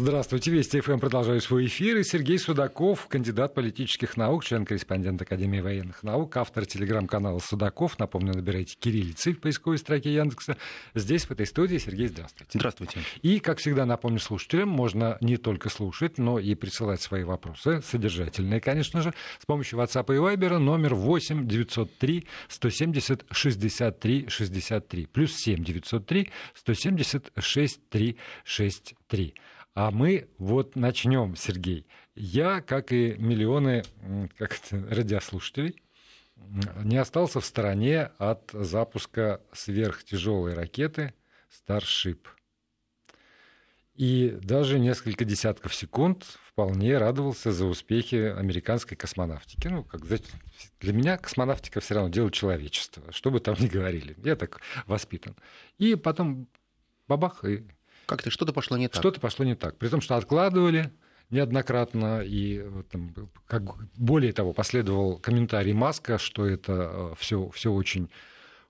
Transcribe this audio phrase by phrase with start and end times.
[0.00, 1.96] Здравствуйте, Вести ФМ продолжаю свой эфир.
[1.96, 7.98] И Сергей Судаков, кандидат политических наук, член-корреспондент Академии военных наук, автор телеграм-канала Судаков.
[7.98, 10.56] Напомню, набирайте кириллицы в поисковой строке Яндекса.
[10.94, 11.78] Здесь, в этой студии.
[11.78, 12.52] Сергей, здравствуйте.
[12.54, 13.00] Здравствуйте.
[13.22, 18.60] И, как всегда, напомню слушателям, можно не только слушать, но и присылать свои вопросы, содержательные,
[18.60, 25.64] конечно же, с помощью WhatsApp и Viber номер 8 903 170 63 63 плюс 7
[25.64, 29.34] 903 170 63 63.
[29.78, 31.86] А мы вот начнем, Сергей.
[32.16, 33.84] Я, как и миллионы
[34.36, 35.80] как это, радиослушателей,
[36.82, 41.14] не остался в стороне от запуска сверхтяжелой ракеты
[41.48, 42.18] Starship.
[43.94, 49.68] И даже несколько десятков секунд вполне радовался за успехи американской космонавтики.
[49.68, 50.00] Ну, как
[50.80, 54.16] для меня космонавтика все равно дело человечества, что бы там ни говорили.
[54.24, 55.36] Я так воспитан.
[55.78, 56.48] И потом
[57.06, 57.64] бабах, и
[58.08, 59.00] как-то что-то пошло не так.
[59.00, 59.76] Что-то пошло не так.
[59.76, 60.90] При том, что откладывали
[61.30, 63.14] неоднократно, и там,
[63.46, 63.62] как,
[63.96, 68.08] более того, последовал комментарий Маска, что это все, э, все очень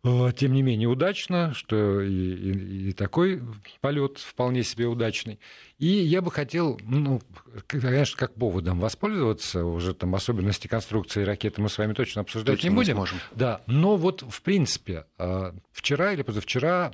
[0.03, 3.41] э, тем не менее удачно, что и, и, и такой
[3.81, 5.39] полет вполне себе удачный.
[5.79, 7.23] И я бы хотел, ну,
[7.69, 12.71] конечно, как поводом воспользоваться, уже там особенности конструкции ракеты мы с вами точно обсуждать точно
[12.71, 12.97] не будем.
[12.97, 13.19] Сможем.
[13.37, 16.93] Да, но вот в принципе э, вчера или позавчера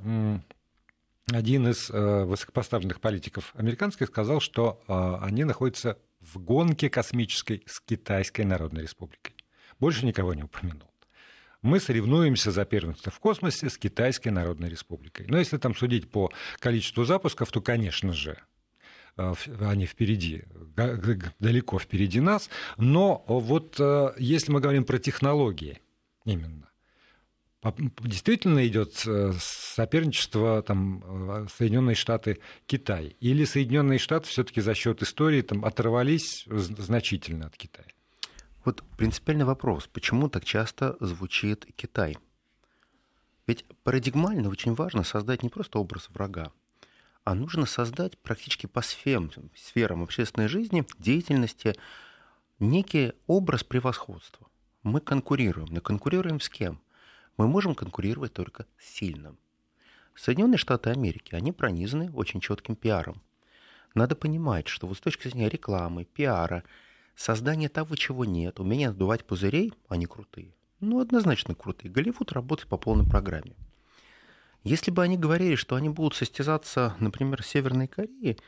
[1.32, 7.80] один из э, высокопоставленных политиков американских сказал, что э, они находятся в гонке космической с
[7.80, 9.34] Китайской Народной Республикой.
[9.80, 10.90] Больше никого не упомянул.
[11.62, 15.26] Мы соревнуемся за первенство в космосе с Китайской Народной Республикой.
[15.28, 18.38] Но если там судить по количеству запусков, то, конечно же,
[19.16, 20.44] э, они впереди,
[21.38, 22.50] далеко впереди нас.
[22.76, 23.80] Но вот
[24.18, 25.80] если мы говорим про технологии
[26.26, 26.63] именно,
[28.00, 28.94] действительно идет
[29.38, 33.16] соперничество там, э, Соединенные Штаты Китай?
[33.20, 37.88] Или Соединенные Штаты все-таки за счет истории там, оторвались значительно от Китая?
[38.64, 42.16] Вот принципиальный вопрос, почему так часто звучит Китай?
[43.46, 46.50] Ведь парадигмально очень важно создать не просто образ врага,
[47.24, 51.74] а нужно создать практически по сферам, сферам общественной жизни, деятельности
[52.58, 54.46] некий образ превосходства.
[54.82, 55.68] Мы конкурируем.
[55.70, 56.80] Но конкурируем с кем?
[57.36, 59.38] Мы можем конкурировать только с сильным.
[60.14, 63.20] Соединенные Штаты Америки, они пронизаны очень четким пиаром.
[63.94, 66.64] Надо понимать, что вот с точки зрения рекламы, пиара,
[67.16, 70.54] создания того, чего нет, умение надувать пузырей, они крутые.
[70.80, 71.90] Ну, однозначно крутые.
[71.90, 73.56] Голливуд работает по полной программе.
[74.64, 78.38] Если бы они говорили, что они будут состязаться, например, с Северной Кореей,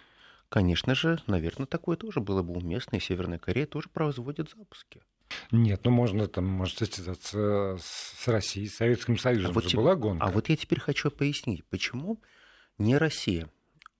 [0.49, 5.03] конечно же, наверное, такое тоже было бы уместно, и Северная Корея тоже производит запуски.
[5.51, 9.51] Нет, ну можно там, может, состязаться с Россией, с Советским Союзом.
[9.51, 10.25] А вот же была гонка.
[10.25, 12.21] А вот я теперь хочу пояснить, почему
[12.79, 13.49] не Россия.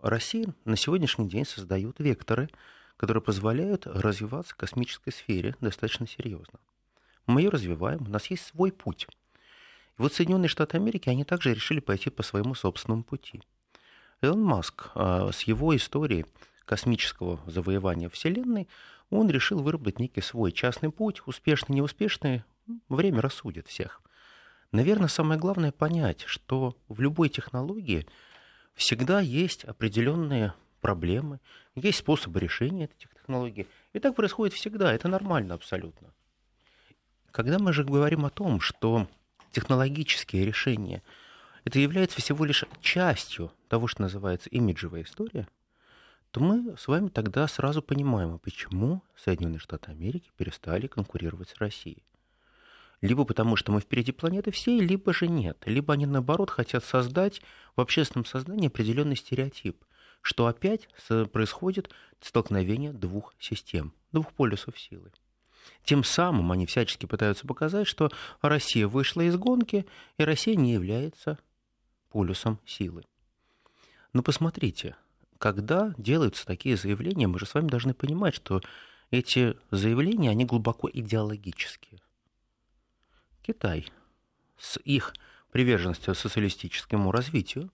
[0.01, 2.49] Россия на сегодняшний день создает векторы,
[2.97, 6.59] которые позволяют развиваться в космической сфере достаточно серьезно.
[7.27, 9.07] Мы ее развиваем, у нас есть свой путь.
[9.99, 13.43] И вот Соединенные Штаты Америки, они также решили пойти по своему собственному пути.
[14.21, 16.27] Элон Маск а, с его историей
[16.65, 18.69] космического завоевания Вселенной–
[19.11, 22.45] он решил выработать некий свой частный путь, успешный, неуспешный,
[22.89, 24.03] время рассудит всех.
[24.73, 28.07] Наверное, самое главное понять, что в любой технологии
[28.75, 31.41] всегда есть определенные проблемы,
[31.75, 33.67] есть способы решения этих технологий.
[33.93, 36.13] И так происходит всегда, это нормально абсолютно.
[37.31, 39.09] Когда мы же говорим о том, что
[39.53, 41.03] технологические решения
[41.65, 45.49] это является всего лишь частью того, что называется имиджевая история,
[46.31, 51.57] то мы с вами тогда сразу понимаем, а почему Соединенные Штаты Америки перестали конкурировать с
[51.57, 52.03] Россией.
[53.01, 55.63] Либо потому, что мы впереди планеты всей, либо же нет.
[55.67, 57.43] Либо они, наоборот, хотят создать
[57.77, 59.85] в общественном сознании определенный стереотип,
[60.23, 60.89] что опять
[61.33, 65.13] происходит столкновение двух систем, двух полюсов силы.
[65.85, 68.11] Тем самым они всячески пытаются показать, что
[68.41, 71.39] Россия вышла из гонки, и Россия не является
[72.11, 73.05] полюсом силы.
[74.13, 74.97] Но посмотрите,
[75.39, 78.61] когда делаются такие заявления, мы же с вами должны понимать, что
[79.11, 82.01] эти заявления, они глубоко идеологические.
[83.43, 83.87] Китай
[84.59, 85.15] с их
[85.53, 87.71] приверженностью социалистическому развитию,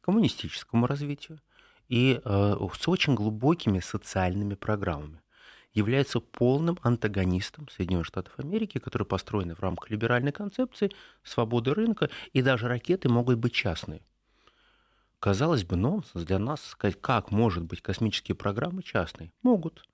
[0.00, 1.40] коммунистическому развитию
[1.88, 5.20] и э, с очень глубокими социальными программами
[5.72, 10.90] является полным антагонистом Соединенных Штатов Америки, которые построены в рамках либеральной концепции,
[11.22, 14.02] свободы рынка, и даже ракеты могут быть частные–
[15.24, 19.32] Казалось бы, нонсенс для нас сказать, как может быть космические программы частные.
[19.42, 19.88] Могут.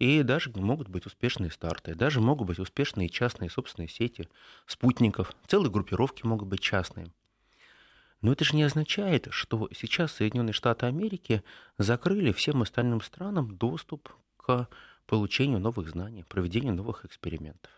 [0.00, 4.28] И даже могут быть успешные старты, даже могут быть успешные частные собственные сети
[4.66, 7.06] спутников, целые группировки могут быть частные.
[8.22, 11.44] Но это же не означает, что сейчас Соединенные Штаты Америки
[11.78, 14.66] закрыли всем остальным странам доступ к
[15.06, 17.70] получению новых знаний, проведению новых экспериментов.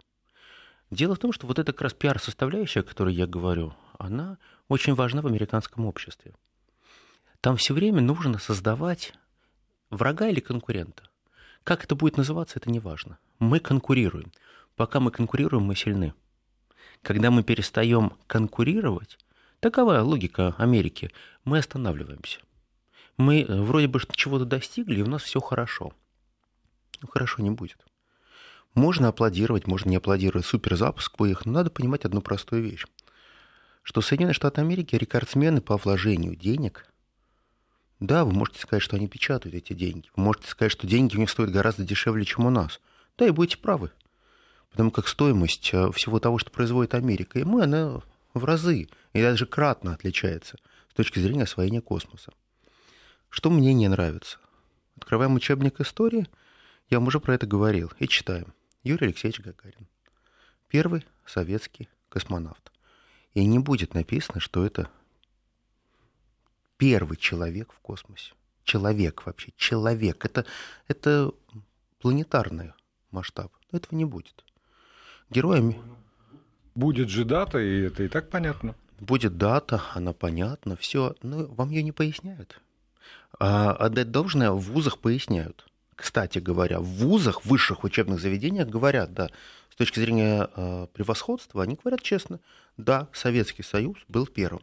[0.90, 4.94] Дело в том, что вот эта как раз пиар-составляющая, о которой я говорю, она очень
[4.94, 6.32] важна в американском обществе.
[7.44, 9.12] Там все время нужно создавать
[9.90, 11.02] врага или конкурента.
[11.62, 13.18] Как это будет называться, это не важно.
[13.38, 14.32] Мы конкурируем.
[14.76, 16.14] Пока мы конкурируем, мы сильны.
[17.02, 19.18] Когда мы перестаем конкурировать,
[19.60, 21.10] такова логика Америки,
[21.44, 22.40] мы останавливаемся.
[23.18, 25.92] Мы э, вроде бы чего-то достигли, и у нас все хорошо.
[27.02, 27.84] Ну, хорошо не будет.
[28.72, 30.46] Можно аплодировать, можно не аплодировать.
[30.46, 32.86] Супер запуск их, но надо понимать одну простую вещь.
[33.82, 36.88] Что Соединенные Штаты Америки рекордсмены по вложению денег.
[38.04, 40.10] Да, вы можете сказать, что они печатают эти деньги.
[40.14, 42.82] Вы можете сказать, что деньги у них стоят гораздо дешевле, чем у нас.
[43.16, 43.92] Да, и будете правы.
[44.70, 48.02] Потому как стоимость э, всего того, что производит Америка, и мы, она
[48.34, 50.58] в разы и даже кратно отличается
[50.90, 52.34] с точки зрения освоения космоса.
[53.30, 54.36] Что мне не нравится?
[54.96, 56.26] Открываем учебник истории,
[56.90, 58.52] я вам уже про это говорил, и читаем.
[58.82, 59.88] Юрий Алексеевич Гагарин.
[60.68, 62.70] Первый советский космонавт.
[63.32, 64.90] И не будет написано, что это
[66.84, 68.32] первый человек в космосе.
[68.62, 70.22] Человек вообще, человек.
[70.26, 70.44] Это,
[70.86, 71.32] это
[71.98, 72.72] планетарный
[73.10, 73.50] масштаб.
[73.72, 74.44] Но этого не будет.
[75.30, 75.80] Героями...
[76.74, 78.74] Будет же дата, и это и так понятно.
[79.00, 81.14] Будет дата, она понятна, все.
[81.22, 82.60] Но вам ее не поясняют.
[83.38, 85.66] А отдать должное в вузах поясняют.
[85.96, 89.30] Кстати говоря, в вузах, в высших учебных заведениях говорят, да,
[89.70, 92.40] с точки зрения э, превосходства, они говорят честно,
[92.76, 94.62] да, Советский Союз был первым.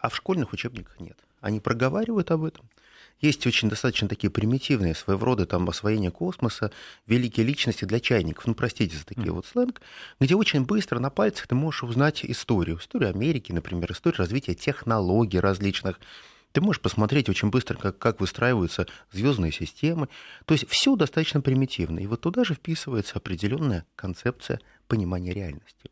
[0.00, 1.18] А в школьных учебниках нет.
[1.46, 2.68] Они проговаривают об этом.
[3.20, 6.72] Есть очень достаточно такие примитивные своего рода там освоение космоса,
[7.06, 9.30] великие личности для чайников, ну, простите за такие mm.
[9.30, 9.80] вот сленг,
[10.18, 12.78] где очень быстро на пальцах ты можешь узнать историю.
[12.78, 16.00] Историю Америки, например, историю развития технологий различных,
[16.50, 20.08] ты можешь посмотреть очень быстро, как, как выстраиваются звездные системы.
[20.46, 22.00] То есть все достаточно примитивно.
[22.00, 24.58] И вот туда же вписывается определенная концепция
[24.88, 25.90] понимания реальности.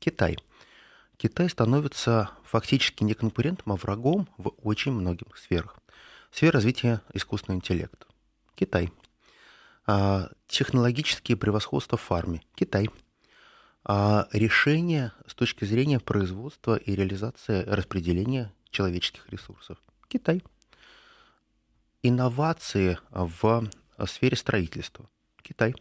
[0.00, 0.36] Китай.
[1.16, 5.76] Китай становится фактически не конкурентом, а врагом в очень многих сферах.
[6.30, 8.06] Сфера развития искусственного интеллекта.
[8.54, 8.92] Китай.
[9.86, 12.42] А, технологические превосходства в фарме.
[12.54, 12.90] Китай.
[13.84, 19.78] А, решения с точки зрения производства и реализации распределения человеческих ресурсов.
[20.08, 20.42] Китай.
[22.02, 23.70] Инновации в
[24.06, 25.08] сфере строительства.
[25.42, 25.74] Китай.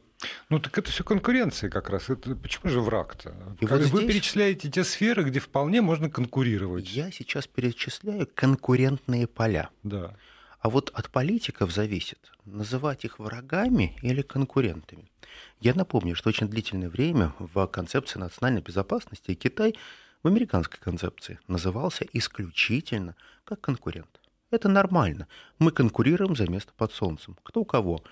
[0.50, 2.10] Ну так это все конкуренция как раз.
[2.10, 3.36] Это почему же враг-то?
[3.60, 4.08] И вот Вы здесь...
[4.08, 6.90] перечисляете те сферы, где вполне можно конкурировать.
[6.90, 9.70] Я сейчас перечисляю конкурентные поля.
[9.84, 10.16] Да.
[10.60, 15.12] А вот от политиков зависит, называть их врагами или конкурентами.
[15.60, 19.76] Я напомню, что очень длительное время в концепции национальной безопасности Китай
[20.24, 24.20] в американской концепции назывался исключительно как конкурент.
[24.50, 25.28] Это нормально.
[25.60, 27.38] Мы конкурируем за место под солнцем.
[27.44, 28.04] Кто у кого.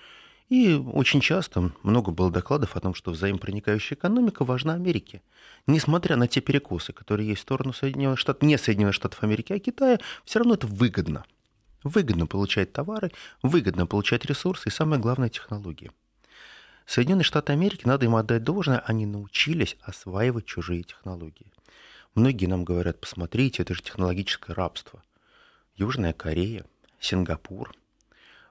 [0.50, 5.22] И очень часто много было докладов о том, что взаимопроникающая экономика важна Америке.
[5.66, 9.58] Несмотря на те перекосы, которые есть в сторону Соединенных Штатов, не Соединенных Штатов Америки, а
[9.58, 11.24] Китая, все равно это выгодно.
[11.82, 13.10] Выгодно получать товары,
[13.42, 15.90] выгодно получать ресурсы и, самое главное, технологии.
[16.86, 21.52] Соединенные Штаты Америки, надо им отдать должное, они научились осваивать чужие технологии.
[22.14, 25.02] Многие нам говорят, посмотрите, это же технологическое рабство.
[25.76, 26.64] Южная Корея,
[27.00, 27.74] Сингапур,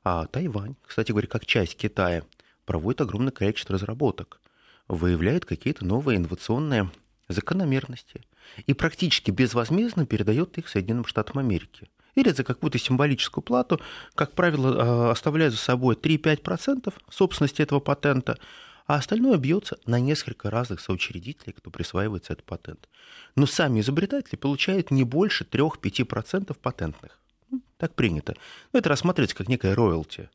[0.04, 2.24] а Тайвань, кстати говоря, как часть Китая,
[2.66, 4.42] проводит огромное количество разработок,
[4.88, 6.92] выявляет какие-то новые инновационные
[7.30, 8.22] закономерности
[8.66, 11.90] и практически безвозмездно передает их Соединенным Штатам Америки.
[12.16, 13.82] Или за какую-то символическую плату,
[14.14, 18.38] как правило, а, оставляя за собой 3-5% собственности этого патента,
[18.86, 22.88] а остальное бьется на несколько разных соучредителей, кто присваивается этот патент.
[23.36, 27.23] Но сами изобретатели получают не больше 3-5% патентных.
[27.54, 28.36] Ну, так принято.
[28.72, 30.30] Но это рассматривается как некая роялти.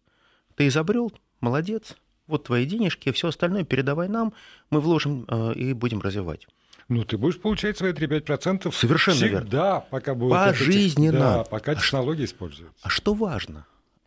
[0.55, 1.97] Ты изобрел, молодец,
[2.29, 4.33] вот твои денежки, все остальное передавай нам,
[4.71, 6.47] мы вложим э, и будем развивать.
[6.89, 9.39] Ну, ты будешь получать свои 3-5% Совершенно всегда,
[9.73, 9.85] верно.
[9.91, 11.19] пока будет Пожизненно.
[11.19, 12.79] Да, пока технологии а используются.
[12.83, 13.67] А что важно?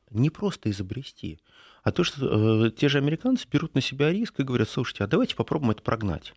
[0.09, 1.39] Не просто изобрести,
[1.83, 5.07] а то, что э, те же американцы берут на себя риск и говорят, слушайте, а
[5.07, 6.33] давайте попробуем это прогнать.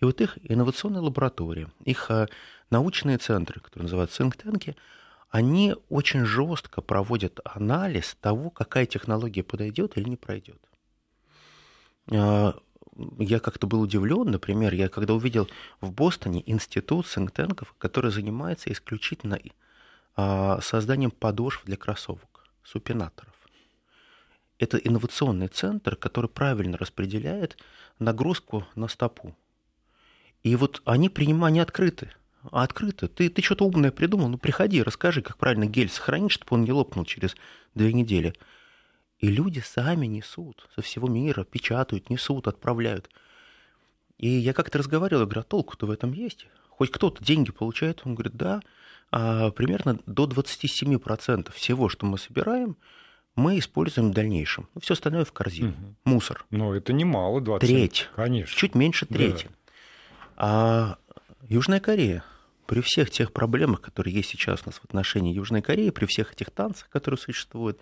[0.00, 2.26] И вот их инновационные лаборатории, их э,
[2.70, 4.76] научные центры, которые называются think
[5.30, 10.60] они очень жестко проводят анализ того, какая технология подойдет или не пройдет.
[12.10, 12.52] Э,
[13.18, 15.48] я как-то был удивлен, например, я когда увидел
[15.80, 19.38] в Бостоне институт сингтенков, который занимается исключительно
[20.16, 23.38] э, созданием подошв для кроссовок, супинаторов
[24.58, 27.56] это инновационный центр, который правильно распределяет
[27.98, 29.36] нагрузку на стопу.
[30.42, 32.10] И вот они принимают, они открыты.
[32.50, 33.08] Открыто.
[33.08, 36.72] Ты, ты что-то умное придумал, ну приходи, расскажи, как правильно гель сохранить, чтобы он не
[36.72, 37.36] лопнул через
[37.74, 38.34] две недели.
[39.18, 43.10] И люди сами несут со всего мира, печатают, несут, отправляют.
[44.16, 46.46] И я как-то разговаривал, говорю, а толку-то в этом есть?
[46.70, 48.02] Хоть кто-то деньги получает?
[48.04, 48.60] Он говорит, да,
[49.10, 52.76] а примерно до 27% всего, что мы собираем,
[53.34, 54.68] мы используем в дальнейшем.
[54.74, 55.70] Ну, все остальное в корзину.
[55.70, 55.94] Угу.
[56.04, 56.44] Мусор.
[56.50, 57.68] Но это немало, 20.
[57.68, 58.08] Треть.
[58.14, 58.56] Конечно.
[58.56, 59.44] Чуть меньше трети.
[59.44, 59.52] Да.
[60.36, 60.98] А
[61.48, 62.24] Южная Корея,
[62.66, 66.34] при всех тех проблемах, которые есть сейчас у нас в отношении Южной Кореи, при всех
[66.34, 67.80] этих танцах, которые существуют,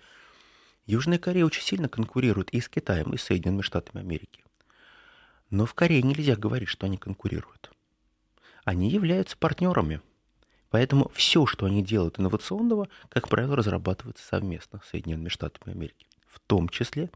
[0.85, 4.45] Южная Корея очень сильно конкурирует и с Китаем, и с Соединенными Штатами Америки.
[5.49, 7.69] Но в Корее нельзя говорить, что они конкурируют.
[8.63, 9.99] Они являются партнерами.
[10.69, 16.07] Поэтому все, что они делают инновационного, как правило, разрабатывается совместно с Соединенными Штатами Америки.
[16.25, 17.09] В том числе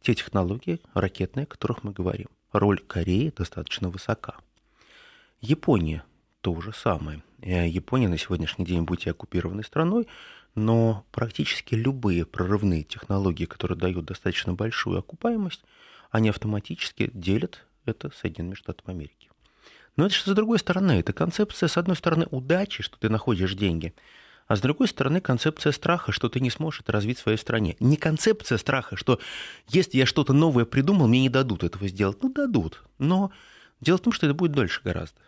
[0.00, 2.28] те технологии ракетные, о которых мы говорим.
[2.52, 4.38] Роль Кореи достаточно высока.
[5.40, 6.04] Япония
[6.42, 7.22] то же самое.
[7.40, 10.06] Э, Япония на сегодняшний день, будь и оккупированной страной,
[10.54, 15.62] но практически любые прорывные технологии, которые дают достаточно большую окупаемость,
[16.10, 19.30] они автоматически делят это Соединенными Штатами Америки.
[19.96, 23.54] Но это что с другой стороны, это концепция, с одной стороны, удачи, что ты находишь
[23.54, 23.94] деньги,
[24.46, 27.76] а с другой стороны, концепция страха, что ты не сможешь это развить в своей стране.
[27.78, 29.20] Не концепция страха, что
[29.68, 32.20] если я что-то новое придумал, мне не дадут этого сделать.
[32.22, 32.82] Ну, дадут.
[32.98, 33.30] Но
[33.80, 35.20] дело в том, что это будет дольше гораздо.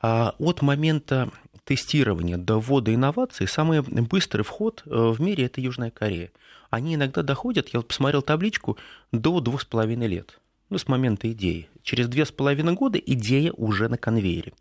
[0.00, 1.30] А от момента
[1.64, 6.30] тестирования до ввода инноваций самый быстрый вход э, в мире– это Южная Корея.
[6.70, 8.76] Они иногда доходят, я посмотрел табличку,
[9.12, 10.38] до двух с половиной лет.
[10.68, 11.68] Ну, с момента идеи.
[11.82, 14.52] Через две с половиной года идея уже на конвейере.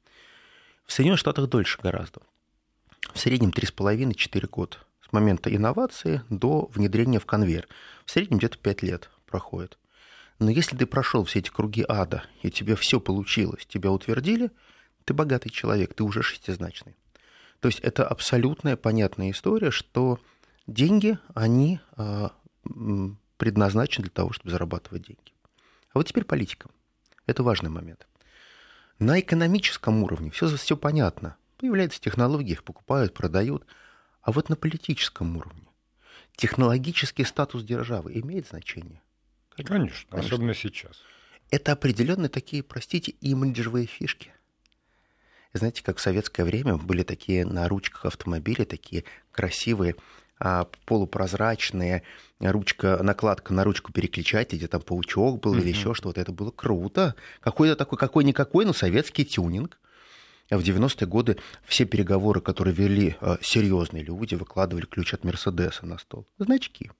[0.85, 2.21] В Соединенных Штатах дольше гораздо.
[3.13, 4.77] В среднем три с половиной четыре года.
[5.07, 7.67] С момента инновации до внедрения в конвейер.
[8.05, 9.77] В среднем где-то пять лет проходит.
[10.39, 14.49] Но если ты прошел все эти круги ада, и тебе все получилось, тебя утвердили–
[15.05, 16.95] ты богатый человек, ты уже шестизначный.
[17.59, 20.19] То есть это абсолютная понятная история, что
[20.67, 22.31] деньги, они а,
[23.37, 25.33] предназначены для того, чтобы зарабатывать деньги.
[25.93, 26.69] А вот теперь политика.
[27.27, 28.07] Это важный момент.
[28.99, 31.37] На экономическом уровне все, все понятно.
[31.57, 33.65] Появляются технологии, их покупают, продают.
[34.21, 35.67] А вот на политическом уровне
[36.35, 39.01] технологический статус державы имеет значение?
[39.55, 40.19] Конечно, Конечно.
[40.19, 41.01] особенно сейчас.
[41.49, 44.33] Это определенные такие, простите, имиджевые фишки–
[45.59, 49.95] знаете, как в советское время были такие на ручках автомобиля, такие красивые,
[50.39, 52.03] а, полупрозрачные,
[52.39, 55.61] ручка, накладка на ручку переключатель, где там паучок был mm-hmm.
[55.61, 56.19] или еще что-то.
[56.19, 57.15] Это было круто.
[57.39, 59.79] Какой-то такой, какой-никакой, но советский тюнинг.
[60.49, 65.97] В 90-е годы все переговоры, которые вели а, серьезные люди, выкладывали ключ от Мерседеса на
[65.97, 66.27] стол.
[66.37, 66.91] Значки.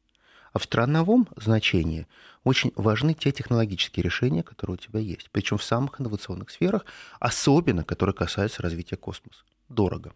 [0.55, 2.07] А в страновом значении
[2.45, 5.29] очень важны те технологические решения, которые у тебя есть.
[5.31, 6.85] Причем в самых инновационных сферах,
[7.19, 9.43] особенно которые касаются развития космоса.
[9.67, 10.13] Дорого.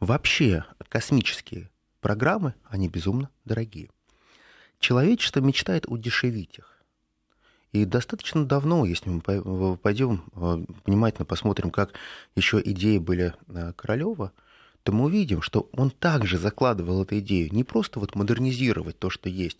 [0.00, 3.90] Вообще космические программы, они безумно дорогие.
[4.80, 6.82] Человечество мечтает удешевить их.
[7.70, 11.92] И достаточно давно, если мы пойдем э, внимательно посмотрим, как
[12.34, 14.32] еще идеи были э, Королева,
[14.82, 19.28] то мы увидим, что он также закладывал эту идею не просто вот модернизировать то, что
[19.28, 19.58] есть,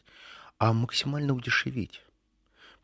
[0.58, 2.02] а максимально удешевить.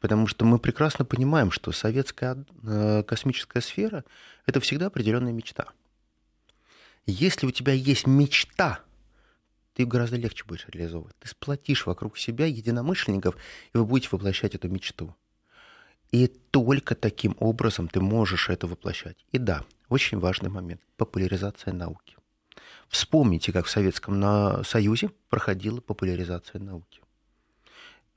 [0.00, 4.04] Потому что мы прекрасно понимаем, что советская э, космическая сфера–
[4.46, 5.68] это всегда определенная мечта.
[7.06, 8.80] Если у тебя есть мечта,
[9.74, 11.14] ты гораздо легче будешь реализовывать.
[11.18, 13.36] Ты сплотишь вокруг себя единомышленников,
[13.72, 15.14] и вы будете воплощать эту мечту.
[16.12, 19.16] И только таким образом ты можешь это воплощать.
[19.32, 22.15] И да, очень важный момент– популяризация науки.
[22.88, 27.00] Вспомните, как в Советском Союзе проходила популяризация науки.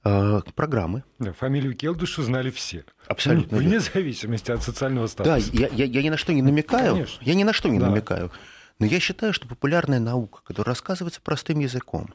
[0.03, 1.03] А, программы.
[1.19, 2.85] Да, фамилию Келдыша знали все.
[3.07, 3.57] Абсолютно.
[3.57, 5.51] Ну, вне зависимости от социального статуса.
[5.51, 6.93] Да, я, я, я ни на что не намекаю.
[6.93, 7.23] Конечно.
[7.23, 7.89] Я ни на что не да.
[7.89, 8.31] намекаю.
[8.79, 12.13] Но я считаю, что популярная наука, которая рассказывается простым языком,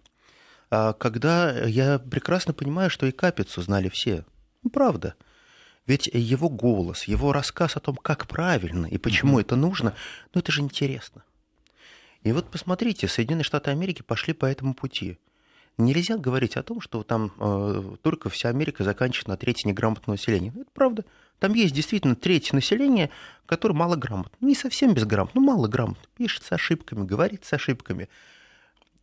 [0.71, 4.25] а, когда я прекрасно понимаю, что и Капицу знали все.
[4.63, 5.15] Ну, правда.
[5.87, 9.43] Ведь его голос, его рассказ о том, как правильно и почему mm-hmm.
[9.43, 9.95] это нужно,
[10.33, 11.23] ну это же интересно.
[12.25, 15.19] И вот посмотрите, Соединенные Штаты Америки пошли по этому пути.
[15.77, 20.53] Нельзя говорить о том, что там э, только вся Америка заканчивает на трети неграмотного населения.
[20.55, 21.05] Это правда.
[21.39, 23.11] Там есть действительно треть населения,
[23.45, 24.37] которое малограмотно.
[24.41, 26.03] Не совсем безграмотно, но малограмотно.
[26.17, 28.09] Пишет с ошибками, говорит с ошибками.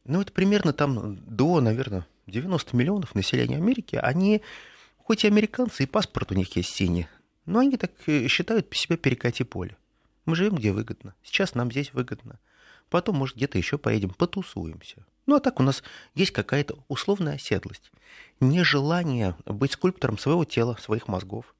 [0.05, 3.99] Ну, это примерно там до, наверное, 90 миллионов населения Америки.
[4.01, 4.41] Они,
[4.97, 7.07] хоть и американцы, и паспорт у них есть синий,
[7.45, 9.77] но они так э, считают себя перекати поле.
[10.25, 11.13] Мы живем где выгодно.
[11.21, 12.39] Сейчас нам здесь выгодно.
[12.91, 15.05] Потом, может, где-то еще поедем, потусуемся.
[15.25, 15.81] Ну, а так у нас
[16.13, 17.89] есть какая-то условная оседлость.
[18.41, 21.55] Нежелание быть скульптором своего тела, своих мозгов.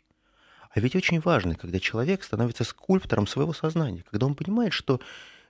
[0.71, 5.00] А ведь очень важно, когда человек становится скульптором своего сознания, когда он понимает, что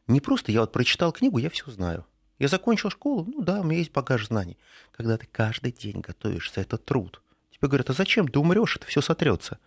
[0.05, 2.05] не просто я вот прочитал книгу, я все знаю.
[2.38, 4.59] Я закончил школу, ну да, у меня есть багаж знаний.
[4.91, 7.23] Когда ты каждый день готовишься, это труд.
[7.50, 8.27] Тебе говорят, а зачем?
[8.27, 9.57] Ты умрешь, это все сотрется.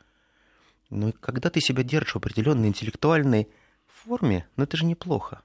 [0.91, 3.49] Но когда ты себя держишь в определенной интеллектуальной
[3.89, 5.43] форме, ну это же неплохо.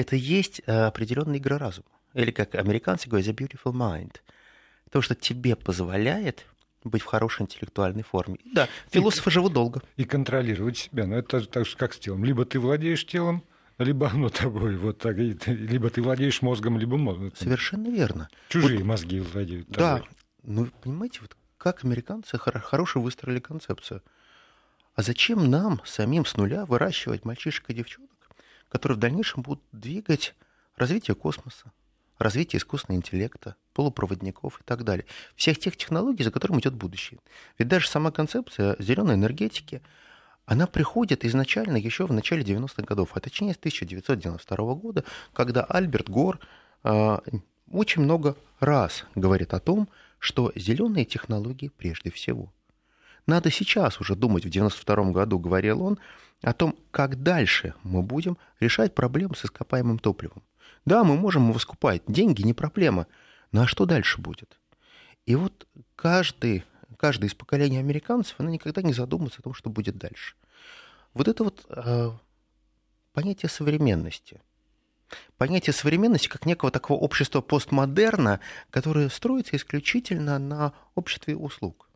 [0.00, 1.90] Это есть э, определенная игра разума.
[2.14, 4.16] Или, как американцы говорят, the beautiful mind.
[4.90, 6.46] То, что тебе позволяет
[6.84, 8.38] быть в хорошей интеллектуальной форме.
[8.46, 9.82] Да, философы и, живут долго.
[9.98, 11.06] И контролировать себя.
[11.06, 12.24] Но это так же, как с телом.
[12.24, 13.44] Либо ты владеешь телом,
[13.76, 14.74] либо оно тобой.
[14.76, 17.30] Вот так, либо ты владеешь мозгом, либо мозгом.
[17.36, 18.30] Совершенно верно.
[18.48, 20.00] Чужие вот, мозги владеют тобой.
[20.00, 20.04] Да.
[20.44, 24.02] Ну, понимаете, вот как американцы хорошо выстроили концепцию.
[24.94, 28.09] А зачем нам самим с нуля выращивать мальчишек и девчонок,
[28.70, 30.34] которые в дальнейшем будут двигать
[30.76, 31.72] развитие космоса,
[32.18, 35.04] развитие искусственного интеллекта, полупроводников и так далее.
[35.36, 37.20] Всех тех технологий, за которым идет будущее.
[37.58, 39.82] Ведь даже сама концепция зеленой энергетики,
[40.46, 46.08] она приходит изначально еще в начале 90-х годов, а точнее с 1992 года, когда Альберт
[46.08, 46.40] Гор
[46.82, 47.18] э,
[47.70, 52.52] очень много раз говорит о том, что зеленые технологии прежде всего.
[53.26, 55.98] Надо сейчас уже думать, в 92 году говорил он,
[56.42, 60.42] о том, как дальше мы будем решать проблемы с ископаемым топливом.
[60.84, 63.06] Да, мы можем его скупать, деньги не проблема,
[63.52, 64.58] но а что дальше будет?
[65.26, 65.66] И вот
[65.96, 66.64] каждый,
[66.96, 70.34] каждый из поколений американцев, она никогда не задумывается о том, что будет дальше.
[71.12, 72.10] Вот это вот э,
[73.12, 74.40] понятие современности.
[75.36, 81.89] Понятие современности как некого такого общества постмодерна, которое строится исключительно на обществе услуг.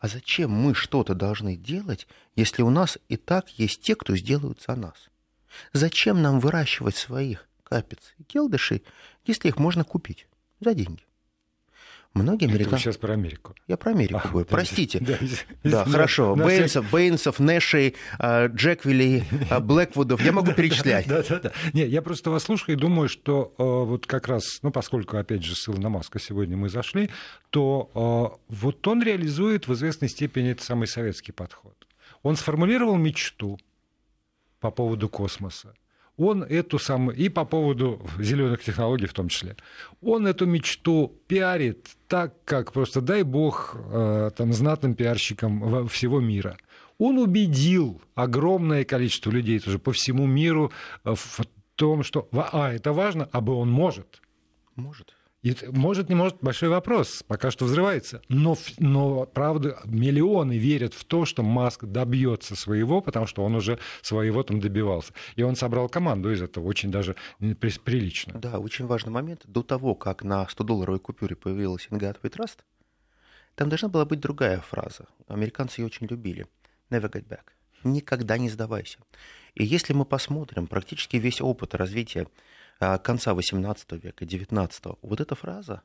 [0.00, 4.62] А зачем мы что-то должны делать, если у нас и так есть те, кто сделают
[4.66, 4.94] за нас?
[5.74, 8.82] Зачем нам выращивать своих капец и келдышей,
[9.26, 10.26] если их можно купить
[10.58, 11.04] за деньги?
[12.12, 12.84] Многие американцы...
[12.84, 13.54] сейчас про Америку.
[13.68, 14.46] Я про Америку а, говорю.
[14.48, 14.98] Да, Простите.
[14.98, 15.16] Да,
[15.62, 16.34] да, да хорошо.
[16.34, 20.20] Да, Бейнсов, Бейнсов, Нэшей, а, Джеквилли, а, Блэквудов.
[20.20, 21.06] Я могу перечислять.
[21.06, 21.52] Да, да, да.
[21.72, 25.54] Не, я просто вас слушаю и думаю, что вот как раз, ну, поскольку, опять же,
[25.54, 27.10] ссылка на Маска сегодня мы зашли,
[27.50, 31.86] то вот он реализует в известной степени этот самый советский подход.
[32.22, 33.58] Он сформулировал мечту
[34.58, 35.74] по поводу космоса
[36.20, 39.56] он эту самую, и по поводу зеленых технологий в том числе,
[40.02, 46.58] он эту мечту пиарит так, как просто дай бог э, там, знатным пиарщикам всего мира.
[46.98, 50.70] Он убедил огромное количество людей тоже по всему миру
[51.04, 51.40] э, в
[51.74, 54.20] том, что а, это важно, а б, он может.
[54.76, 55.14] Может.
[55.42, 58.20] И может, не может, большой вопрос, пока что взрывается.
[58.28, 63.78] Но, но, правда, миллионы верят в то, что Маск добьется своего, потому что он уже
[64.02, 65.14] своего там добивался.
[65.36, 68.38] И он собрал команду из этого, очень даже прилично.
[68.38, 69.40] Да, очень важный момент.
[69.46, 72.58] До того, как на 100-долларовой купюре появилась Ingatway Trust,
[73.54, 75.06] там должна была быть другая фраза.
[75.26, 76.46] Американцы ее очень любили.
[76.90, 77.44] Never get back.
[77.82, 78.98] Никогда не сдавайся.
[79.54, 82.28] И если мы посмотрим практически весь опыт развития
[82.80, 85.82] конца XVIII века, XIX, вот эта фраза,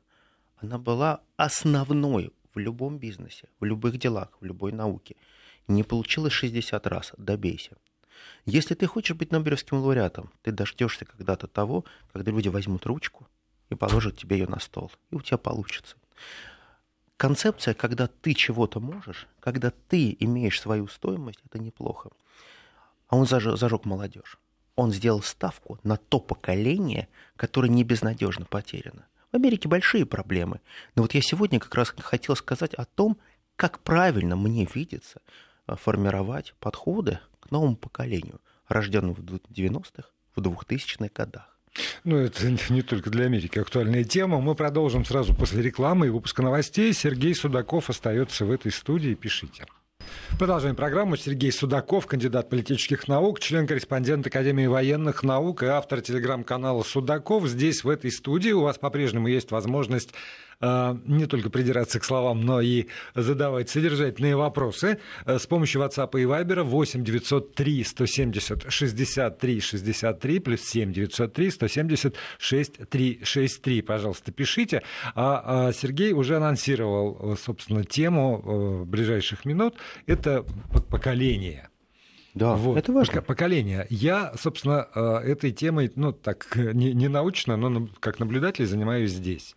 [0.56, 5.16] она была основной в любом бизнесе, в любых делах, в любой науке.
[5.68, 7.76] Не получилось 60 раз, добейся.
[8.46, 13.26] Если ты хочешь быть Нобелевским лауреатом, ты дождешься когда-то того, когда люди возьмут ручку
[13.68, 15.96] и положат тебе ее на стол, и у тебя получится.
[17.18, 22.10] Концепция, когда ты чего-то можешь, когда ты имеешь свою стоимость, это неплохо.
[23.08, 24.38] А он зажег молодежь
[24.76, 29.06] он сделал ставку на то поколение, которое не безнадежно потеряно.
[29.32, 30.60] В Америке большие проблемы.
[30.94, 33.18] Но вот я сегодня как раз хотел сказать о том,
[33.56, 35.20] как правильно мне видится
[35.66, 41.56] э, формировать подходы к новому поколению, рожденному в 90-х, в 2000-х годах.
[42.04, 44.40] Ну, это не только для Америки актуальная тема.
[44.40, 46.92] Мы продолжим сразу после рекламы и выпуска новостей.
[46.92, 49.14] Сергей Судаков остается в этой студии.
[49.14, 49.66] Пишите.
[50.38, 51.16] Продолжаем программу.
[51.16, 57.46] Сергей Судаков, кандидат политических наук, член-корреспондент Академии военных наук и автор телеграм-канала Судаков.
[57.46, 60.12] Здесь, в этой студии, у вас по-прежнему есть возможность
[60.60, 66.24] не только придираться к словам, но и задавать содержательные вопросы э, с помощью WhatsApp и
[66.24, 73.82] Viber 8 903 170 63 63 плюс 7 903 170 6363.
[73.82, 74.82] Пожалуйста, пишите.
[75.14, 79.76] А, а Сергей уже анонсировал, э, собственно, тему ближайших минут.
[80.06, 80.44] Это
[80.90, 81.68] поколение.
[82.34, 82.76] Да, вот.
[82.76, 83.22] это важно.
[83.22, 83.86] Поколение.
[83.88, 84.86] Я, собственно,
[85.24, 89.56] этой темой, ну, так, не, не научно, но как наблюдатель занимаюсь здесь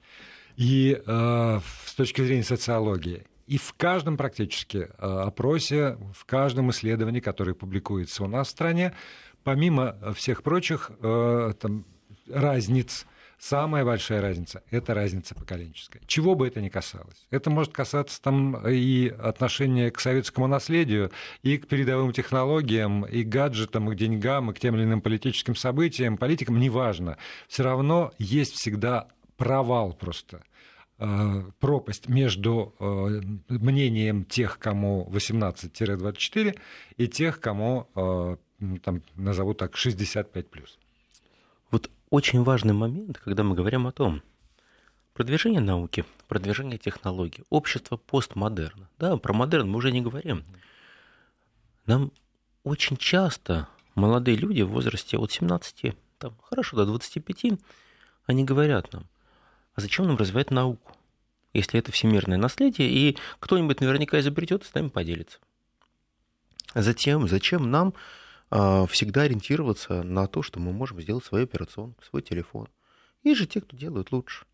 [0.59, 3.23] и э, с точки зрения социологии.
[3.47, 8.93] И в каждом практически э, опросе, в каждом исследовании, которое публикуется у нас в стране,
[9.45, 11.85] помимо всех прочих э, там,
[12.29, 13.07] разниц,
[13.41, 16.01] Самая большая разница– это разница поколенческая.
[16.07, 17.25] Чего бы это ни касалось.
[17.31, 21.09] Это может касаться там и отношения к советскому наследию,
[21.41, 24.99] и к передовым технологиям, и к гаджетам, и к деньгам, и к тем или иным
[24.99, 27.17] политическим событиям, политикам, неважно.
[27.47, 29.07] Все равно есть всегда
[29.39, 30.43] провал просто
[30.99, 36.59] э, пропасть между э, мнением тех, кому 18-24,
[36.97, 38.37] и тех, кому, э,
[38.83, 40.45] там, назову так, 65+.
[41.71, 44.21] Вот очень важный момент, когда мы говорим о том,
[45.13, 48.89] продвижение науки, продвижение технологий, общество постмодерна.
[48.99, 50.43] Да, про модерн мы уже не говорим.
[51.85, 52.11] Нам
[52.65, 57.57] очень часто молодые люди в возрасте от 17, там, хорошо, до 25,
[58.25, 59.05] они говорят нам,
[59.79, 60.95] зачем нам развивать науку,
[61.53, 65.39] если это всемирное наследие, и кто-нибудь наверняка изобретет и с нами поделится.
[66.75, 67.93] Затем, зачем нам
[68.51, 72.67] а, всегда ориентироваться на то, что мы можем сделать свою операционку, свой телефон.
[73.23, 74.45] Есть же те, кто делают лучше.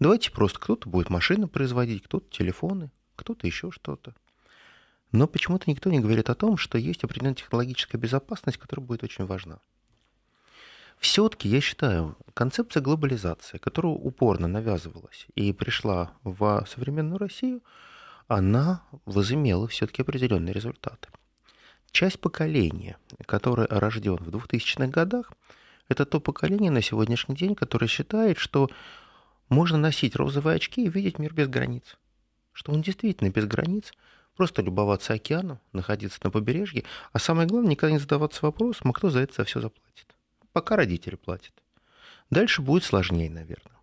[0.00, 4.14] Давайте просто кто-то будет машины производить, кто-то телефоны, кто-то еще что-то.
[5.12, 9.26] Но почему-то никто не говорит о том, что есть определенная технологическая безопасность, которая будет очень
[9.26, 9.60] важна.
[11.02, 17.62] Все-таки, я считаю, концепция глобализации, которая упорно навязывалась и пришла в современную Россию,
[18.28, 21.08] она возымела все-таки определенные результаты
[21.92, 25.30] часть поколения, которое рожден в 2000-х годах,
[25.88, 28.70] это то поколение на сегодняшний день, которое считает, что
[29.48, 31.98] можно носить розовые очки и видеть мир без границ.
[32.52, 33.92] Что он действительно без границ,
[34.36, 39.10] просто любоваться океаном, находиться на побережье, а самое главное, никогда не задаваться вопросом, а кто
[39.10, 40.06] за это все заплатит.
[40.52, 41.52] Пока родители платят.
[42.30, 43.76] Дальше будет сложнее, наверное.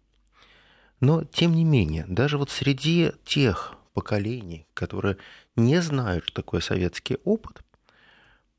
[0.99, 5.17] Но, тем не менее, даже вот среди тех поколений, которые
[5.55, 7.63] не знают, что такое советский опыт,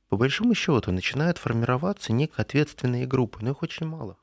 [0.08, 4.16] по большому счету начинают формироваться некие ответственные группы, но их очень мало.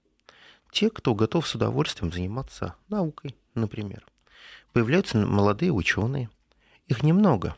[0.71, 4.05] Те, кто готов с удовольствием заниматься наукой, например.
[4.73, 6.29] Появляются молодые ученые.
[6.87, 7.55] Их немного.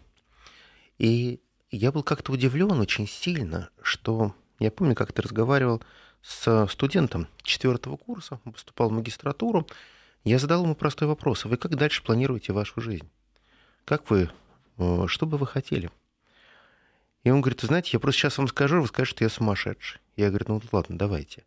[1.00, 5.82] И я был как-то удивлен очень сильно, что я помню, как ты разговаривал
[6.22, 9.68] с студентом четвертого курса, он поступал в магистратуру.
[10.24, 11.46] Я задал ему простой вопрос.
[11.46, 13.10] Вы как дальше планируете вашу жизнь?
[13.86, 14.30] Как вы,
[14.78, 15.90] э, что бы вы хотели?
[17.24, 20.00] И он говорит, знаете, я просто сейчас вам скажу, вы скажете, что я сумасшедший.
[20.16, 21.44] Я говорю, ну ладно, давайте.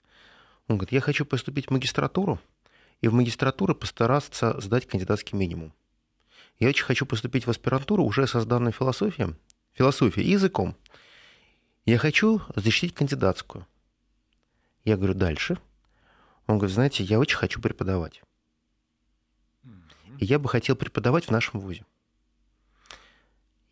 [0.68, 2.40] Он говорит, я хочу поступить в магистратуру,
[3.00, 5.72] и в магистратуру постараться сдать кандидатский минимум.
[6.58, 9.34] Я очень хочу поступить в аспирантуру уже со сданной философией,
[9.72, 10.76] философией и языком.
[11.84, 13.66] Я хочу защитить кандидатскую.
[14.84, 15.58] Я говорю, дальше.
[16.46, 18.22] Он говорит, знаете, я очень хочу преподавать.
[20.18, 21.84] И я бы хотел преподавать в нашем вузе.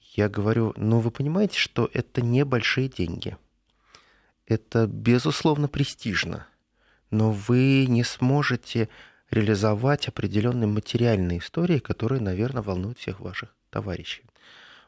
[0.01, 3.37] Я говорю, ну вы понимаете, что это небольшие деньги.
[4.47, 6.47] Это, безусловно, престижно.
[7.11, 8.89] Но вы не сможете
[9.31, 14.25] реализовать определенные материальные истории, которые, наверное, волнуют всех ваших товарищей.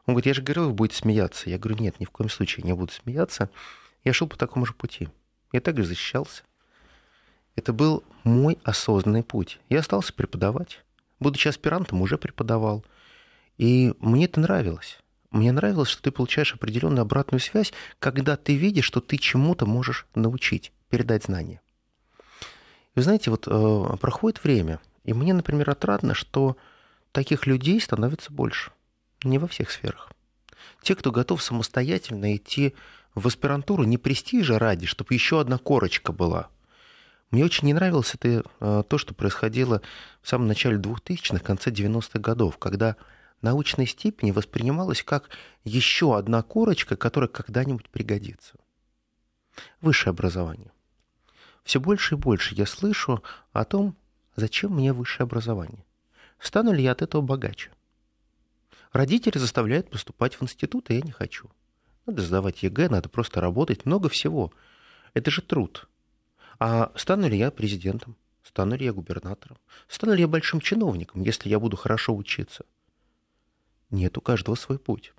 [0.05, 1.49] Он говорит, я же говорил, вы будете смеяться.
[1.49, 3.49] Я говорю, нет, ни в коем случае не буду смеяться.
[4.03, 5.07] Я шел по такому же пути.
[5.53, 6.43] Я также защищался.
[7.55, 9.59] Это был мой осознанный путь.
[9.69, 10.83] Я остался преподавать.
[11.19, 12.83] Будучи аспирантом, уже преподавал.
[13.57, 14.99] И мне это нравилось.
[15.29, 20.05] Мне нравилось, что ты получаешь определенную обратную связь, когда ты видишь, что ты чему-то можешь
[20.15, 21.61] научить, передать знания.
[22.95, 26.57] Вы знаете, вот э, проходит время, и мне, например, отрадно, что
[27.11, 28.71] таких людей становится больше.
[29.23, 30.11] Не во всех сферах.
[30.81, 32.75] Те, кто готов самостоятельно идти
[33.15, 36.49] в аспирантуру не престижа ради, чтобы еще одна корочка была.
[37.31, 39.81] Мне очень не нравилось это, э, то, что происходило
[40.21, 42.95] в самом начале 2000-х, конце 90-х годов, когда
[43.41, 45.29] научной степени воспринималась как
[45.63, 48.55] еще одна корочка, которая когда-нибудь пригодится.
[49.81, 50.71] Высшее образование.
[51.63, 53.95] Все больше и больше я слышу о том,
[54.35, 55.85] зачем мне высшее образование.
[56.39, 57.71] Стану ли я от этого богаче?
[58.91, 61.49] Родители заставляют поступать в институт, а я не хочу.
[62.05, 64.51] Надо сдавать ЕГЭ, надо просто работать, много всего.
[65.13, 65.87] Это же труд.
[66.59, 68.15] А стану ли я президентом?
[68.43, 69.57] Стану ли я губернатором?
[69.87, 72.65] Стану ли я большим чиновником, если я буду хорошо учиться?
[73.89, 75.13] Нет, у каждого свой путь.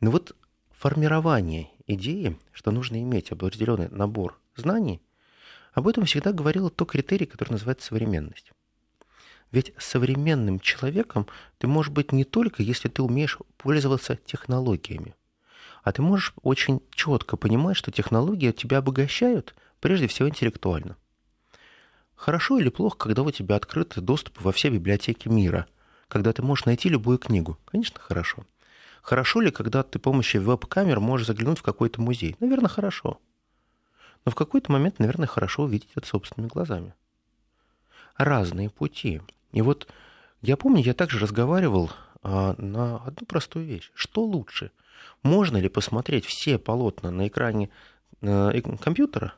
[0.00, 0.36] Но вот
[0.70, 5.00] формирование идеи, что нужно иметь определенный набор знаний,
[5.72, 8.52] об этом всегда говорил то критерий, который называется современность.
[9.50, 11.26] Ведь современным человеком
[11.58, 15.14] ты можешь быть не только, если ты умеешь пользоваться технологиями,
[15.84, 20.96] а ты можешь очень четко понимать, что технологии тебя обогащают, прежде всего интеллектуально.
[22.16, 25.66] Хорошо или плохо, когда у тебя открыт доступ во все библиотеки мира–
[26.08, 27.58] когда ты можешь найти любую книгу?
[27.64, 28.44] Конечно, хорошо.
[29.02, 32.36] Хорошо ли, когда ты с помощью веб-камер можешь заглянуть в какой-то музей?
[32.40, 33.20] Наверное, хорошо.
[34.24, 36.94] Но в какой-то момент, наверное, хорошо увидеть это собственными глазами.
[38.16, 39.20] разные пути.
[39.50, 39.88] И вот
[40.40, 41.90] я помню, я также разговаривал
[42.22, 43.90] а, на одну простую вещь.
[43.94, 44.70] Что лучше?
[45.22, 47.70] Можно ли посмотреть все полотна на экране
[48.20, 49.34] э, компьютера,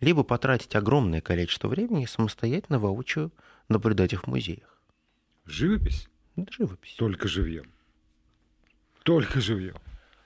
[0.00, 3.32] либо потратить огромное количество времени самостоятельно воочию
[3.68, 4.80] наблюдать их в музеях?
[5.44, 6.08] Живопись?
[6.36, 6.94] Да, живопись.
[6.94, 7.70] Только живьем.
[9.02, 9.76] Только живьем.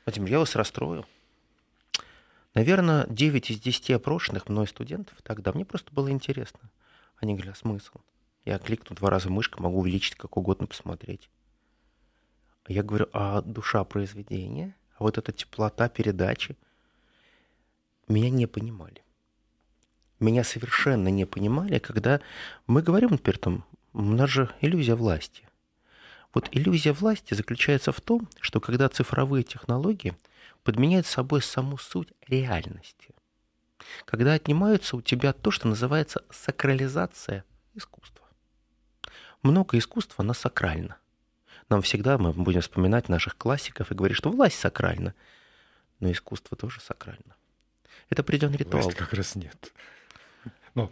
[0.05, 1.07] Вадим, я вас расстрою.
[2.55, 6.71] Наверное, 9 из 10 опрошенных мной студентов тогда, мне просто было интересно.
[7.17, 7.99] Они говорят, а смысл?
[8.45, 11.29] Я кликну два раза мышкой, могу увеличить, как угодно посмотреть.
[12.69, 16.57] Я говорю, а душа произведения, а вот эта теплота передачи,
[18.09, 19.03] меня не понимали.
[20.19, 22.21] Меня совершенно не понимали, когда
[22.67, 25.49] мы говорим, например, там, у нас же иллюзия власти.
[26.33, 30.17] Вот иллюзия власти заключается в том, что когда цифровые технологии
[30.65, 33.11] подменяют собой саму суть реальности,
[34.05, 38.27] когда отнимаются у тебя то, что называется сакрализация искусства.
[39.43, 40.97] Много искусства, оно сакрально.
[41.69, 45.15] Нам всегда, мы будем вспоминать наших классиков и говорить, что власть сакральна,
[46.01, 47.37] но искусство тоже сакрально.
[48.09, 48.83] Это определенный ритуал.
[48.83, 49.73] Власть как раз нет.
[50.75, 50.91] Но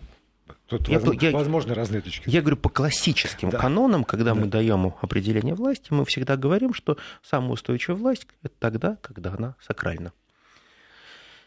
[0.66, 2.28] Тут я, возможно, я, возможно разные точки.
[2.28, 3.58] Я говорю по классическим да.
[3.58, 4.40] канонам, когда да.
[4.40, 9.56] мы даем определение власти, мы всегда говорим, что самая устойчивая власть это тогда, когда она
[9.60, 10.12] сакральна.